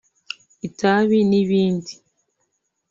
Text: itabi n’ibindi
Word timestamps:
itabi 0.67 1.17
n’ibindi 1.29 1.93